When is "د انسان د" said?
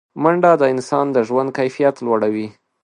0.61-1.17